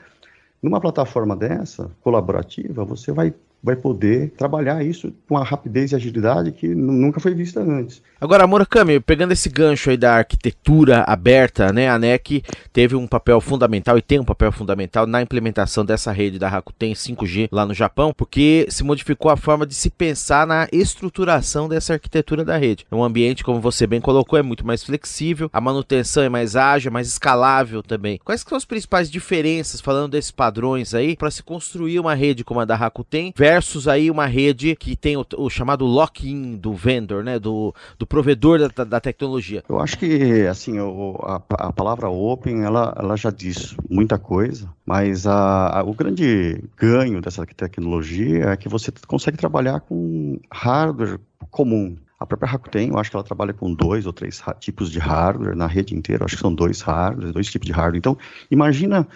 Numa 0.62 0.82
plataforma 0.82 1.38
dessa, 1.38 1.90
colaborativa, 2.02 2.84
você 2.84 3.14
vai 3.14 3.34
vai 3.66 3.76
poder 3.76 4.30
trabalhar 4.38 4.86
isso 4.86 5.12
com 5.28 5.36
a 5.36 5.44
rapidez 5.44 5.92
e 5.92 5.96
agilidade 5.96 6.52
que 6.52 6.68
nunca 6.68 7.20
foi 7.20 7.34
vista 7.34 7.60
antes. 7.60 8.02
Agora, 8.22 8.46
Murakami, 8.46 9.00
pegando 9.00 9.32
esse 9.32 9.50
gancho 9.50 9.90
aí 9.90 9.98
da 9.98 10.18
arquitetura 10.18 11.04
aberta, 11.08 11.74
né, 11.74 11.90
a 11.90 11.98
NEC 11.98 12.44
teve 12.72 12.96
um 12.96 13.08
papel 13.08 13.42
fundamental 13.42 13.98
e 13.98 14.04
tem 14.04 14.20
um 14.20 14.24
papel 14.24 14.52
fundamental 14.52 15.08
na 15.08 15.20
implementação 15.22 15.84
dessa 15.84 16.12
rede 16.12 16.38
da 16.38 16.48
Rakuten 16.48 16.94
5G 16.94 17.50
lá 17.52 17.66
no 17.66 17.74
Japão, 17.74 18.14
porque 18.16 18.68
se 18.70 18.84
modificou 18.84 19.32
a 19.32 19.38
forma 19.38 19.66
de 19.66 19.74
se 19.74 19.90
pensar 19.90 20.46
na 20.46 20.68
estruturação 20.72 21.68
dessa 21.68 21.94
arquitetura 21.94 22.46
da 22.46 22.58
rede. 22.58 22.86
Um 22.92 23.04
ambiente, 23.04 23.44
como 23.44 23.60
você 23.60 23.88
bem 23.88 24.00
colocou, 24.00 24.38
é 24.38 24.44
muito 24.44 24.66
mais 24.66 24.84
flexível, 24.84 25.50
a 25.52 25.60
manutenção 25.60 26.22
é 26.22 26.30
mais 26.30 26.56
ágil, 26.56 26.90
é 26.90 26.94
mais 26.94 27.08
escalável 27.08 27.82
também. 27.82 28.20
Quais 28.24 28.42
são 28.42 28.56
as 28.56 28.66
principais 28.66 29.10
diferenças, 29.10 29.82
falando 29.82 30.12
desses 30.12 30.32
padrões 30.32 30.94
aí, 30.94 31.16
para 31.16 31.32
se 31.32 31.42
construir 31.42 32.00
uma 32.00 32.14
rede 32.14 32.44
como 32.44 32.60
a 32.60 32.66
da 32.66 32.76
Rakuten 32.76 33.34
versus 33.36 33.55
versus 33.56 33.88
aí 33.88 34.12
uma 34.12 34.26
rede 34.26 34.76
que 34.76 34.98
tem 34.98 35.16
o, 35.16 35.26
o 35.38 35.50
chamado 35.50 35.86
lock-in 35.86 36.58
do 36.58 36.74
vendor, 36.74 37.24
né, 37.24 37.40
do, 37.40 37.74
do 37.98 38.06
provedor 38.06 38.70
da, 38.70 38.84
da 38.84 39.00
tecnologia. 39.00 39.64
Eu 39.70 39.80
acho 39.80 39.98
que, 39.98 40.46
assim, 40.46 40.78
o, 40.78 41.18
a, 41.24 41.42
a 41.68 41.72
palavra 41.72 42.10
open, 42.10 42.64
ela, 42.64 42.94
ela 42.98 43.16
já 43.16 43.32
diz 43.32 43.74
muita 43.90 44.20
coisa, 44.20 44.70
mas 44.86 45.26
a, 45.26 45.80
a, 45.80 45.84
o 45.84 45.94
grande 45.94 46.62
ganho 46.76 47.22
dessa 47.22 47.46
tecnologia 47.46 48.50
é 48.50 48.58
que 48.58 48.68
você 48.68 48.92
consegue 49.08 49.38
trabalhar 49.38 49.80
com 49.80 50.38
hardware 50.52 51.18
comum, 51.50 51.96
a 52.20 52.26
própria 52.26 52.50
Rakuten, 52.50 52.90
eu 52.90 52.98
acho 52.98 53.10
que 53.10 53.16
ela 53.16 53.24
trabalha 53.24 53.54
com 53.54 53.74
dois 53.74 54.06
ou 54.06 54.12
três 54.12 54.44
tipos 54.60 54.92
de 54.92 55.00
hardware 55.00 55.56
na 55.56 55.68
rede 55.68 55.96
inteira, 55.96 56.26
acho 56.26 56.36
que 56.36 56.42
são 56.42 56.54
dois 56.54 56.82
hardware, 56.82 57.32
dois 57.32 57.50
tipos 57.50 57.66
de 57.66 57.72
hardware. 57.72 57.98
Então, 57.98 58.18
imagina 58.52 59.08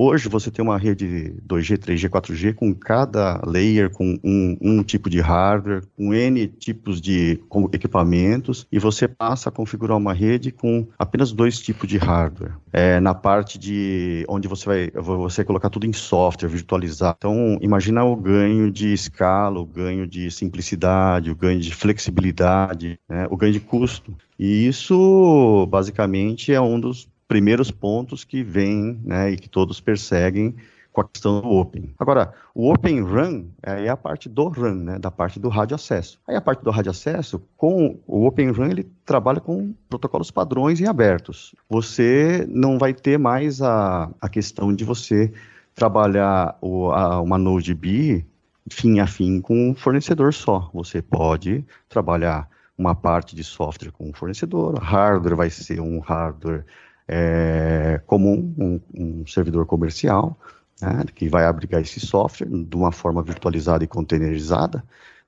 Hoje 0.00 0.28
você 0.28 0.48
tem 0.48 0.64
uma 0.64 0.78
rede 0.78 1.34
2G, 1.44 1.76
3G, 1.76 2.08
4G 2.08 2.54
com 2.54 2.72
cada 2.72 3.42
layer 3.44 3.90
com 3.90 4.16
um, 4.22 4.56
um 4.60 4.80
tipo 4.84 5.10
de 5.10 5.18
hardware, 5.20 5.82
com 5.96 6.14
N 6.14 6.46
tipos 6.46 7.00
de 7.00 7.40
equipamentos 7.72 8.64
e 8.70 8.78
você 8.78 9.08
passa 9.08 9.48
a 9.48 9.52
configurar 9.52 9.96
uma 9.96 10.12
rede 10.12 10.52
com 10.52 10.86
apenas 10.96 11.32
dois 11.32 11.58
tipos 11.58 11.88
de 11.88 11.98
hardware. 11.98 12.52
É, 12.72 13.00
na 13.00 13.12
parte 13.12 13.58
de 13.58 14.24
onde 14.28 14.46
você 14.46 14.66
vai 14.66 14.90
você 15.02 15.44
colocar 15.44 15.68
tudo 15.68 15.84
em 15.84 15.92
software, 15.92 16.48
virtualizar. 16.48 17.16
Então, 17.18 17.58
imagina 17.60 18.04
o 18.04 18.14
ganho 18.14 18.70
de 18.70 18.92
escala, 18.92 19.58
o 19.58 19.66
ganho 19.66 20.06
de 20.06 20.30
simplicidade, 20.30 21.32
o 21.32 21.34
ganho 21.34 21.58
de 21.58 21.74
flexibilidade, 21.74 23.00
né, 23.08 23.26
o 23.28 23.36
ganho 23.36 23.52
de 23.52 23.58
custo. 23.58 24.16
E 24.38 24.68
isso, 24.68 25.66
basicamente, 25.68 26.52
é 26.52 26.60
um 26.60 26.78
dos 26.78 27.08
primeiros 27.28 27.70
pontos 27.70 28.24
que 28.24 28.42
vêm 28.42 28.98
né, 29.04 29.30
e 29.30 29.36
que 29.36 29.48
todos 29.48 29.80
perseguem 29.80 30.56
com 30.90 31.02
a 31.02 31.04
questão 31.04 31.40
do 31.40 31.48
Open. 31.48 31.94
Agora, 31.98 32.32
o 32.54 32.72
Open 32.72 33.02
Run 33.02 33.44
é 33.62 33.88
a 33.88 33.96
parte 33.96 34.28
do 34.28 34.48
Run, 34.48 34.74
né, 34.74 34.98
da 34.98 35.10
parte 35.10 35.38
do 35.38 35.48
rádio 35.48 35.76
acesso. 35.76 36.18
Aí 36.26 36.34
a 36.34 36.40
parte 36.40 36.64
do 36.64 36.70
rádio 36.70 36.90
acesso, 36.90 37.40
com 37.56 38.00
o 38.06 38.26
Open 38.26 38.50
Run, 38.50 38.70
ele 38.70 38.90
trabalha 39.04 39.40
com 39.40 39.74
protocolos 39.88 40.30
padrões 40.30 40.80
e 40.80 40.86
abertos. 40.86 41.54
Você 41.68 42.44
não 42.48 42.78
vai 42.78 42.94
ter 42.94 43.18
mais 43.18 43.62
a, 43.62 44.10
a 44.20 44.28
questão 44.28 44.74
de 44.74 44.84
você 44.84 45.32
trabalhar 45.74 46.58
o, 46.60 46.90
a, 46.90 47.20
uma 47.20 47.38
Node 47.38 47.74
B 47.74 48.24
fim 48.70 49.00
a 49.00 49.06
fim 49.06 49.40
com 49.40 49.70
um 49.70 49.74
fornecedor 49.74 50.34
só. 50.34 50.70
Você 50.74 51.00
pode 51.00 51.64
trabalhar 51.88 52.48
uma 52.76 52.94
parte 52.94 53.34
de 53.34 53.42
software 53.42 53.90
com 53.90 54.08
um 54.08 54.12
fornecedor, 54.12 54.78
hardware 54.78 55.34
vai 55.34 55.50
ser 55.50 55.80
um 55.80 55.98
hardware 55.98 56.64
é, 57.08 58.00
comum, 58.06 58.54
um, 58.58 58.80
um, 58.94 59.26
servidor 59.26 59.64
comercial, 59.64 60.38
né, 60.80 61.04
que 61.14 61.28
vai 61.28 61.44
abrigar 61.44 61.80
esse 61.80 61.98
software 61.98 62.46
de 62.46 62.76
uma 62.76 62.92
forma 62.92 63.22
virtualizada 63.22 63.82
e 63.82 63.86
containerizada, 63.86 64.84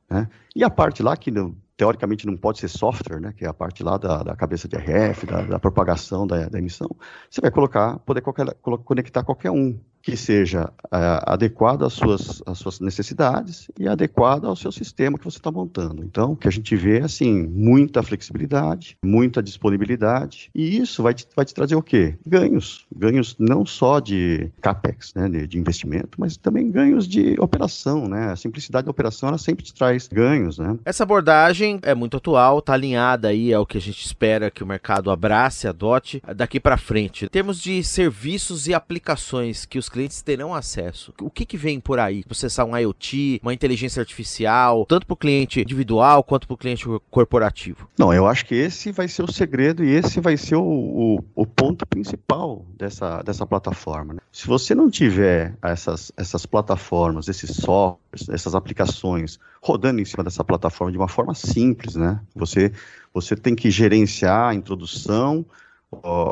né, 0.09 0.29
e 0.55 0.63
a 0.63 0.69
parte 0.69 1.03
lá 1.03 1.17
que 1.17 1.33
teoricamente 1.77 2.27
não 2.27 2.37
pode 2.37 2.59
ser 2.59 2.69
software, 2.69 3.19
né, 3.19 3.33
que 3.35 3.47
é 3.47 3.49
a 3.49 3.55
parte 3.55 3.83
lá 3.83 3.97
da, 3.97 4.23
da 4.23 4.37
cabeça 4.37 4.69
de 4.69 4.77
RF, 4.77 5.25
da, 5.25 5.43
da 5.43 5.59
propagação 5.59 6.27
da, 6.27 6.47
da, 6.47 6.59
emissão, 6.59 6.91
você 7.31 7.41
vai 7.41 7.51
colocar, 7.51 7.99
poder 8.01 8.21
qualquer, 8.21 8.55
conectar 8.85 9.25
qualquer 9.25 9.51
um 9.51 9.81
que 10.03 10.17
seja 10.17 10.71
é, 10.93 11.21
adequado 11.27 11.85
às 11.85 11.93
suas, 11.93 12.43
às 12.47 12.59
suas 12.59 12.81
necessidades 12.81 13.71
e 13.79 13.89
adequado 13.89 14.47
ao 14.47 14.57
seu 14.57 14.73
sistema 14.73 15.19
que 15.19 15.25
você 15.25 15.39
está 15.39 15.51
montando. 15.51 16.03
Então, 16.03 16.33
o 16.33 16.37
que 16.37 16.49
a 16.49 16.51
gente 16.51 16.75
vê 16.77 16.99
é, 16.99 17.03
assim, 17.03 17.47
muita 17.47 18.03
flexibilidade, 18.03 18.97
muita 19.05 19.43
disponibilidade, 19.43 20.51
e 20.55 20.79
isso 20.79 21.03
vai 21.03 21.15
te, 21.15 21.27
vai 21.35 21.45
te 21.45 21.55
trazer 21.55 21.75
o 21.77 21.83
quê? 21.83 22.17
Ganhos. 22.27 22.87
Ganhos 22.95 23.37
não 23.39 23.65
só 23.67 24.01
de 24.01 24.51
CAPEX, 24.61 25.15
né, 25.15 25.29
de, 25.29 25.47
de 25.47 25.59
investimento, 25.59 26.19
mas 26.19 26.37
também 26.37 26.71
ganhos 26.71 27.07
de 27.07 27.37
operação, 27.39 28.09
né? 28.09 28.31
A 28.33 28.37
simplicidade 28.37 28.85
da 28.85 28.91
operação, 28.91 29.29
ela 29.29 29.39
sempre 29.39 29.65
te 29.65 29.75
traz 29.75 30.09
ganhos, 30.09 30.59
né? 30.59 30.79
Essa 30.85 31.03
abordagem 31.03 31.79
é 31.83 31.95
muito 31.95 32.17
atual, 32.17 32.59
está 32.59 32.73
alinhada 32.73 33.29
aí 33.29 33.53
ao 33.53 33.67
que 33.67 33.79
a 33.79 33.81
gente 33.81 34.05
espera 34.05 34.51
que 34.51 34.63
o 34.63 34.67
mercado 34.67 35.11
abrace, 35.11 35.69
adote 35.69 36.23
daqui 36.35 36.59
para 36.59 36.77
frente. 36.77 37.27
Em 37.27 37.29
termos 37.29 37.61
de 37.61 37.83
serviços 37.85 38.67
e 38.67 38.75
aplicações 38.75 39.65
que 39.67 39.79
os 39.79 39.90
clientes 39.91 40.23
terão 40.23 40.55
acesso. 40.55 41.13
O 41.21 41.31
que, 41.31 41.45
que 41.45 41.57
vem 41.57 41.81
por 41.81 41.99
aí? 41.99 42.25
Processar 42.25 42.65
um 42.65 42.77
IoT, 42.77 43.41
uma 43.43 43.53
inteligência 43.53 44.01
artificial, 44.01 44.87
tanto 44.87 45.07
para 45.07 45.15
o 45.15 45.17
cliente 45.17 45.61
individual 45.61 46.23
quanto 46.23 46.47
para 46.47 46.55
o 46.55 46.59
cliente 46.59 46.87
corporativo? 47.11 47.89
Não, 47.99 48.13
eu 48.13 48.27
acho 48.27 48.47
que 48.47 48.55
esse 48.55 48.93
vai 48.93 49.09
ser 49.09 49.23
o 49.23 49.33
segredo 49.33 49.85
e 49.85 49.91
esse 49.91 50.21
vai 50.21 50.37
ser 50.37 50.57
o, 50.57 50.63
o, 50.63 51.25
o 51.35 51.47
ponto 51.47 51.87
principal 51.87 52.65
dessa, 52.77 53.23
dessa 53.23 53.47
plataforma. 53.47 54.15
Né? 54.15 54.21
Se 54.33 54.47
você 54.47 54.75
não 54.75 54.91
tiver 54.91 55.55
essas, 55.63 56.13
essas 56.17 56.47
plataformas, 56.47 57.29
esses 57.29 57.57
softwares, 57.57 58.29
essas 58.29 58.55
aplicações 58.55 59.39
rodando 59.63 60.01
em 60.01 60.05
cima 60.05 60.25
dessa 60.25 60.45
plataforma 60.45 60.93
de 60.93 60.99
uma 60.99 61.09
forma 61.09 61.35
simples, 61.35 61.95
né? 61.95 62.21
Você, 62.35 62.73
você 63.13 63.37
tem 63.37 63.55
que 63.55 63.71
gerenciar 63.71 64.51
a 64.51 64.55
introdução, 64.55 65.45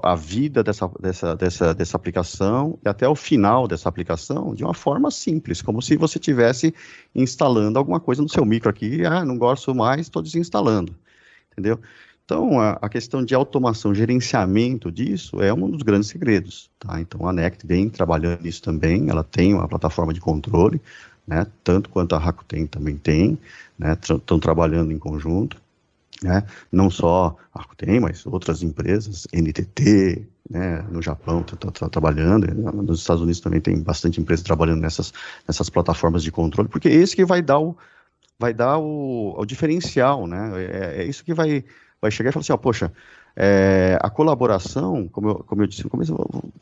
a 0.03 0.15
vida 0.15 0.63
dessa, 0.63 0.89
dessa, 1.01 1.35
dessa, 1.35 1.75
dessa 1.75 1.97
aplicação 1.97 2.79
e 2.85 2.89
até 2.89 3.09
o 3.09 3.17
final 3.17 3.67
dessa 3.67 3.89
aplicação 3.89 4.55
de 4.55 4.63
uma 4.63 4.75
forma 4.75 5.11
simples, 5.11 5.61
como 5.61 5.83
se 5.83 5.97
você 5.97 6.19
estivesse 6.19 6.73
instalando 7.13 7.79
alguma 7.79 7.99
coisa 7.99 8.23
no 8.23 8.29
seu 8.29 8.45
micro 8.45 8.71
aqui, 8.71 9.05
ah, 9.05 9.25
não 9.25 9.37
gosto 9.37 9.75
mais, 9.75 10.03
estou 10.03 10.23
desinstalando, 10.23 10.95
entendeu? 11.53 11.81
Então, 12.25 12.61
a, 12.61 12.73
a, 12.73 12.89
questão 12.89 13.25
de 13.25 13.35
automação, 13.35 13.95
gerenciamento 13.95 14.93
disso 14.93 15.43
é 15.43 15.53
um 15.53 15.69
dos 15.71 15.83
grandes 15.83 16.09
segredos, 16.09 16.71
tá? 16.79 17.01
Então, 17.01 17.27
a 17.27 17.33
Nect 17.33 17.67
vem 17.67 17.89
trabalhando 17.89 18.43
nisso 18.43 18.63
também, 18.63 19.09
ela 19.09 19.25
tem 19.25 19.55
uma 19.55 19.67
plataforma 19.67 20.13
de 20.13 20.21
controle, 20.21 20.81
né, 21.27 21.47
tanto 21.65 21.91
quanto 21.91 22.15
a 22.15 22.19
Rakuten 22.19 22.67
também 22.67 22.97
tem, 22.97 23.39
né, 23.79 23.97
estão 24.01 24.39
trabalhando 24.39 24.93
em 24.93 24.99
conjunto, 24.99 25.61
né? 26.23 26.45
Não 26.71 26.91
só 26.91 27.37
a 27.53 27.61
Rakuten, 27.61 28.01
mas 28.01 28.27
outras 28.27 28.63
empresas, 28.63 29.27
NTT, 29.33 30.27
né, 30.51 30.83
no 30.91 31.03
Japão 31.03 31.41
está 31.41 31.71
tá, 31.71 31.89
trabalhando, 31.89 32.47
nos 32.83 33.01
Estados 33.01 33.23
Unidos 33.23 33.41
também 33.41 33.61
tem 33.61 33.81
bastante 33.81 34.21
empresa 34.21 34.43
trabalhando 34.43 34.81
nessas, 34.81 35.13
nessas 35.47 35.69
plataformas 35.69 36.23
de 36.23 36.33
controle, 36.33 36.69
porque 36.69 36.89
é 36.89 36.95
esse 36.95 37.15
que 37.15 37.25
vai 37.25 37.43
dar 37.43 37.59
o, 37.59 37.77
vai 38.39 38.55
dar 38.55 38.79
o, 38.79 39.35
o 39.39 39.45
diferencial, 39.45 40.27
né? 40.27 40.51
É, 40.57 41.03
é 41.03 41.05
isso 41.05 41.25
que 41.25 41.35
vai, 41.35 41.65
vai 42.01 42.11
chegar 42.11 42.31
e 42.31 42.33
falar 42.33 42.43
assim, 42.43 42.53
ó, 42.53 42.57
poxa, 42.57 42.93
é, 43.41 43.97
a 44.01 44.11
colaboração, 44.11 45.07
como 45.09 45.29
eu, 45.29 45.35
como 45.37 45.63
eu 45.63 45.67
disse 45.67 45.85
no 45.85 45.91
começo, 45.91 46.17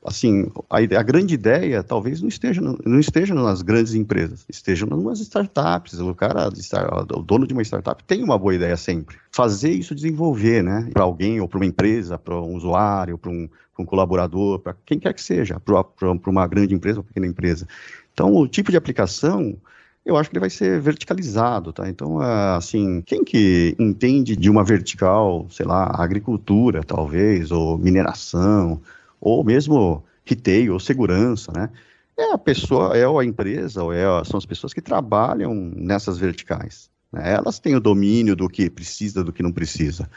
assim, 0.04 0.50
a, 0.68 0.76
a, 0.76 1.02
grande 1.02 1.34
ideia 1.34 1.82
talvez 1.82 2.20
não 2.20 2.28
esteja, 2.28 2.60
não 2.60 3.00
esteja 3.00 3.34
nas 3.34 3.62
grandes 3.62 3.94
empresas, 3.94 4.44
esteja 4.48 4.84
nas 4.84 5.20
startups. 5.20 5.98
O 5.98 6.14
cara, 6.14 6.48
o 6.48 7.22
dono 7.22 7.46
de 7.46 7.54
uma 7.54 7.62
startup 7.62 8.04
tem 8.04 8.22
uma 8.22 8.38
boa 8.38 8.54
ideia 8.54 8.76
sempre. 8.76 9.16
Fazer 9.30 9.70
isso 9.70 9.94
desenvolver, 9.94 10.62
né, 10.62 10.88
para 10.92 11.04
alguém 11.04 11.40
ou 11.40 11.48
para 11.48 11.58
uma 11.58 11.66
empresa, 11.66 12.18
para 12.18 12.34
um 12.34 12.54
usuário, 12.54 13.16
para 13.16 13.30
um, 13.30 13.48
um, 13.78 13.84
colaborador, 13.84 14.58
para 14.58 14.74
quem 14.84 14.98
quer 14.98 15.14
que 15.14 15.22
seja, 15.22 15.58
para 15.60 16.30
uma 16.30 16.46
grande 16.46 16.74
empresa 16.74 17.00
ou 17.00 17.04
pequena 17.04 17.26
empresa. 17.26 17.66
Então, 18.12 18.34
o 18.34 18.46
tipo 18.46 18.70
de 18.70 18.76
aplicação 18.76 19.56
eu 20.06 20.16
acho 20.16 20.30
que 20.30 20.36
ele 20.36 20.40
vai 20.40 20.50
ser 20.50 20.80
verticalizado, 20.80 21.72
tá? 21.72 21.88
Então, 21.88 22.20
assim, 22.20 23.02
quem 23.02 23.24
que 23.24 23.74
entende 23.76 24.36
de 24.36 24.48
uma 24.48 24.62
vertical, 24.62 25.48
sei 25.50 25.66
lá, 25.66 25.90
agricultura, 26.00 26.84
talvez, 26.84 27.50
ou 27.50 27.76
mineração, 27.76 28.80
ou 29.20 29.42
mesmo 29.42 30.04
retail, 30.24 30.74
ou 30.74 30.80
segurança, 30.80 31.50
né? 31.52 31.70
É 32.16 32.32
a 32.32 32.38
pessoa, 32.38 32.96
é 32.96 33.04
a 33.04 33.24
empresa, 33.24 33.82
ou 33.82 33.92
é 33.92 34.04
são 34.24 34.38
as 34.38 34.46
pessoas 34.46 34.72
que 34.72 34.80
trabalham 34.80 35.52
nessas 35.52 36.16
verticais. 36.16 36.88
Né? 37.12 37.34
Elas 37.34 37.58
têm 37.58 37.74
o 37.74 37.80
domínio 37.80 38.36
do 38.36 38.48
que 38.48 38.70
precisa, 38.70 39.24
do 39.24 39.32
que 39.32 39.42
não 39.42 39.52
precisa. 39.52 40.08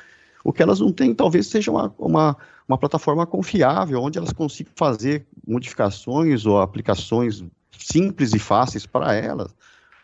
O 0.44 0.54
que 0.54 0.62
elas 0.62 0.80
não 0.80 0.94
têm, 0.94 1.16
talvez 1.16 1.48
seja 1.48 1.72
uma, 1.72 1.94
uma, 1.98 2.38
uma 2.68 2.78
plataforma 2.78 3.26
confiável, 3.26 4.02
onde 4.02 4.20
elas 4.20 4.32
consigam 4.32 4.72
fazer 4.76 5.26
modificações 5.46 6.46
ou 6.46 6.62
aplicações 6.62 7.44
simples 7.78 8.34
e 8.34 8.40
fáceis 8.40 8.86
para 8.86 9.14
elas, 9.16 9.54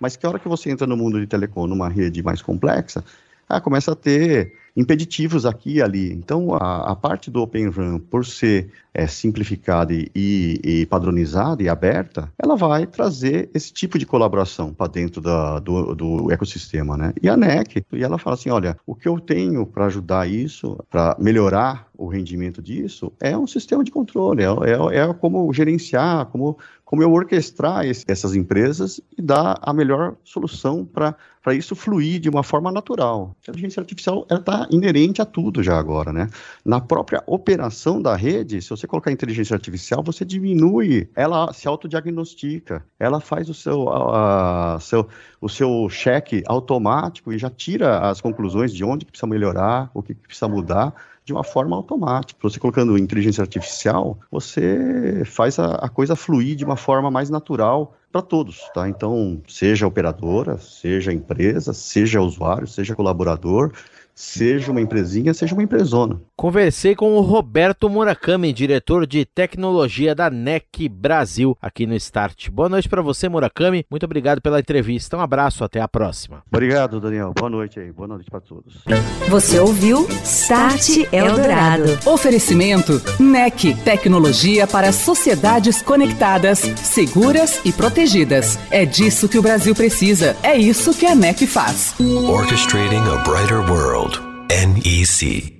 mas 0.05 0.15
que 0.15 0.23
a 0.23 0.29
hora 0.29 0.37
que 0.37 0.47
você 0.47 0.69
entra 0.69 0.85
no 0.85 0.95
mundo 0.95 1.19
de 1.19 1.25
telecom, 1.25 1.65
numa 1.65 1.89
rede 1.89 2.21
mais 2.21 2.39
complexa, 2.39 3.03
ah, 3.49 3.59
começa 3.59 3.93
a 3.93 3.95
ter 3.95 4.53
impeditivos 4.75 5.45
aqui 5.45 5.75
e 5.75 5.81
ali. 5.81 6.11
Então, 6.11 6.53
a, 6.53 6.91
a 6.91 6.95
parte 6.95 7.31
do 7.31 7.41
Open 7.41 7.69
RAN, 7.69 7.99
por 7.99 8.25
ser 8.25 8.71
é, 8.93 9.07
simplificada 9.07 9.93
e, 9.93 10.09
e, 10.15 10.85
padronizada 10.85 11.61
e 11.61 11.69
aberta, 11.69 12.31
ela 12.37 12.55
vai 12.55 12.85
trazer 12.85 13.49
esse 13.53 13.71
tipo 13.71 13.97
de 13.97 14.05
colaboração 14.05 14.73
para 14.73 14.87
dentro 14.87 15.21
da, 15.21 15.59
do, 15.59 15.93
do, 15.95 16.31
ecossistema, 16.31 16.97
né? 16.97 17.13
E 17.21 17.29
a 17.29 17.35
NEC, 17.35 17.85
e 17.91 18.03
ela 18.03 18.17
fala 18.17 18.35
assim, 18.35 18.49
olha, 18.49 18.77
o 18.85 18.95
que 18.95 19.07
eu 19.07 19.19
tenho 19.19 19.65
para 19.65 19.85
ajudar 19.85 20.29
isso, 20.29 20.77
para 20.89 21.15
melhorar 21.19 21.87
o 21.97 22.07
rendimento 22.07 22.61
disso, 22.61 23.11
é 23.19 23.37
um 23.37 23.47
sistema 23.47 23.83
de 23.83 23.91
controle, 23.91 24.43
é, 24.43 24.47
é, 24.47 24.99
é 24.99 25.13
como 25.13 25.51
gerenciar, 25.53 26.25
como 26.27 26.57
como 26.85 27.01
eu 27.01 27.11
orquestrar 27.11 27.83
esse, 27.83 28.05
essas 28.07 28.35
empresas 28.35 29.01
e 29.17 29.21
dar 29.21 29.57
a 29.61 29.73
melhor 29.73 30.15
solução 30.23 30.85
para 30.85 31.53
isso 31.53 31.75
fluir 31.75 32.19
de 32.19 32.29
uma 32.29 32.43
forma 32.43 32.71
natural. 32.71 33.35
A 33.35 33.49
inteligência 33.49 33.81
artificial 33.81 34.25
inerente 34.71 35.21
a 35.21 35.25
tudo 35.25 35.63
já 35.63 35.77
agora, 35.77 36.11
né? 36.11 36.29
Na 36.63 36.79
própria 36.81 37.23
operação 37.27 38.01
da 38.01 38.15
rede, 38.15 38.61
se 38.61 38.69
você 38.69 38.87
colocar 38.87 39.11
inteligência 39.11 39.53
artificial, 39.53 40.03
você 40.03 40.25
diminui, 40.25 41.09
ela 41.15 41.51
se 41.53 41.67
autodiagnostica, 41.67 42.85
ela 42.99 43.19
faz 43.19 43.49
o 43.49 43.53
seu, 43.53 43.89
a, 43.89 44.75
a, 44.75 44.79
seu, 44.79 45.07
o 45.41 45.49
seu 45.49 45.87
cheque 45.89 46.43
automático 46.47 47.31
e 47.31 47.37
já 47.37 47.49
tira 47.49 47.99
as 48.09 48.21
conclusões 48.21 48.73
de 48.73 48.83
onde 48.83 49.05
precisa 49.05 49.27
melhorar, 49.27 49.89
o 49.93 50.01
que 50.01 50.13
precisa 50.13 50.47
mudar 50.47 50.93
de 51.25 51.33
uma 51.33 51.43
forma 51.43 51.75
automática. 51.75 52.39
Você 52.43 52.59
colocando 52.59 52.97
inteligência 52.97 53.41
artificial, 53.41 54.19
você 54.31 55.23
faz 55.25 55.57
a, 55.57 55.73
a 55.75 55.89
coisa 55.89 56.15
fluir 56.15 56.55
de 56.55 56.63
uma 56.63 56.77
forma 56.77 57.09
mais 57.09 57.29
natural 57.31 57.95
para 58.11 58.21
todos, 58.21 58.61
tá? 58.73 58.87
Então, 58.87 59.41
seja 59.47 59.87
operadora, 59.87 60.57
seja 60.57 61.11
empresa, 61.11 61.73
seja 61.73 62.21
usuário, 62.21 62.67
seja 62.67 62.95
colaborador, 62.95 63.73
seja 64.15 64.71
uma 64.71 64.79
empresinha, 64.79 65.33
seja 65.33 65.53
uma 65.53 65.61
empresona. 65.63 66.21
Conversei 66.37 66.95
com 66.95 67.13
o 67.15 67.21
Roberto 67.21 67.89
Murakami, 67.89 68.53
diretor 68.53 69.05
de 69.05 69.25
tecnologia 69.25 70.15
da 70.15 70.29
NEC 70.29 70.87
Brasil, 70.89 71.57
aqui 71.61 71.85
no 71.85 71.95
Start. 71.95 72.49
Boa 72.49 72.69
noite 72.69 72.87
para 72.87 73.01
você, 73.01 73.27
Murakami. 73.27 73.85
Muito 73.91 74.05
obrigado 74.05 74.41
pela 74.41 74.59
entrevista. 74.59 75.17
Um 75.17 75.21
abraço, 75.21 75.63
até 75.63 75.81
a 75.81 75.87
próxima. 75.87 76.41
Obrigado, 76.47 76.99
Daniel. 77.01 77.33
Boa 77.37 77.49
noite 77.49 77.79
aí. 77.79 77.91
Boa 77.91 78.07
noite 78.07 78.29
para 78.31 78.39
todos. 78.39 78.83
Você 79.27 79.59
ouviu 79.59 80.07
Start 80.23 81.07
Eldorado. 81.11 81.85
Oferecimento 82.05 83.01
NEC, 83.19 83.75
tecnologia 83.83 84.65
para 84.65 84.91
sociedades 84.93 85.81
conectadas, 85.81 86.59
seguras 86.59 87.59
e 87.65 87.73
protegidas. 87.73 88.57
É 88.71 88.85
disso 88.85 89.27
que 89.27 89.37
o 89.37 89.41
Brasil 89.41 89.75
precisa. 89.75 90.37
É 90.41 90.55
isso 90.55 90.93
que 90.93 91.05
a 91.05 91.15
NEC 91.15 91.45
faz. 91.45 91.95
Orchestrating 91.99 93.03
a 93.09 93.17
brighter 93.23 93.59
world. 93.69 94.04
NEC. 94.49 95.53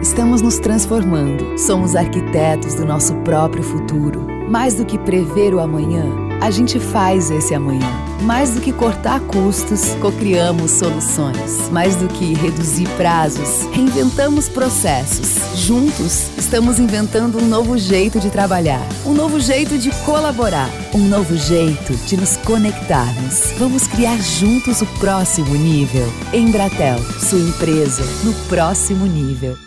Estamos 0.00 0.42
nos 0.42 0.58
transformando. 0.58 1.58
Somos 1.58 1.96
arquitetos 1.96 2.74
do 2.74 2.84
nosso 2.84 3.14
próprio 3.22 3.62
futuro. 3.62 4.26
Mais 4.50 4.74
do 4.74 4.84
que 4.84 4.98
prever 4.98 5.54
o 5.54 5.60
amanhã, 5.60 6.04
a 6.40 6.50
gente 6.50 6.78
faz 6.78 7.30
esse 7.30 7.54
amanhã. 7.54 7.90
Mais 8.22 8.50
do 8.50 8.60
que 8.60 8.72
cortar 8.72 9.20
custos, 9.20 9.94
cocriamos 10.00 10.70
soluções. 10.70 11.68
Mais 11.70 11.96
do 11.96 12.08
que 12.08 12.34
reduzir 12.34 12.88
prazos, 12.96 13.66
reinventamos 13.72 14.48
processos. 14.48 15.56
Juntos, 15.56 16.30
estamos 16.36 16.78
inventando 16.78 17.38
um 17.38 17.46
novo 17.46 17.76
jeito 17.76 18.18
de 18.18 18.30
trabalhar, 18.30 18.84
um 19.04 19.12
novo 19.12 19.38
jeito 19.40 19.78
de 19.78 19.90
colaborar, 20.04 20.70
um 20.94 21.06
novo 21.08 21.36
jeito 21.36 21.94
de 22.06 22.16
nos 22.16 22.36
conectarmos. 22.38 23.52
Vamos 23.58 23.86
criar 23.86 24.18
juntos 24.18 24.82
o 24.82 24.86
próximo 24.98 25.54
nível. 25.54 26.06
Embratel, 26.32 26.98
sua 27.18 27.38
empresa 27.38 28.02
no 28.24 28.32
próximo 28.48 29.06
nível. 29.06 29.65